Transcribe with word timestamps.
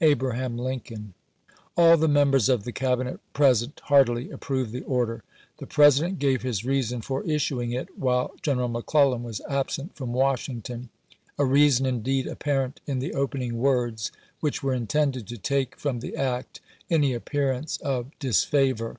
Abraham 0.00 0.58
Lincoln. 0.58 1.12
All 1.76 1.96
the 1.96 2.06
members 2.06 2.48
of 2.48 2.62
the 2.62 2.70
Cabinet 2.70 3.18
present 3.32 3.80
heartily 3.86 4.30
approved 4.30 4.70
the 4.70 4.82
order. 4.84 5.24
The 5.58 5.66
President 5.66 6.20
gave 6.20 6.42
his 6.42 6.64
reason 6.64 7.00
for 7.00 7.24
issuing 7.24 7.72
it 7.72 7.98
while 7.98 8.32
General 8.42 8.68
McClellan 8.68 9.24
was 9.24 9.40
absent 9.48 9.96
from 9.96 10.12
Washington— 10.12 10.88
a 11.36 11.44
reason 11.44 11.84
indeed 11.84 12.28
apparent 12.28 12.80
in 12.86 13.00
the 13.00 13.12
opening 13.12 13.58
words, 13.58 14.12
which 14.38 14.62
were 14.62 14.72
intended 14.72 15.26
to 15.26 15.36
take 15.36 15.74
from 15.76 15.98
the 15.98 16.14
act 16.14 16.60
any 16.88 17.12
appearance 17.12 17.76
of 17.78 18.16
disfavor. 18.20 18.98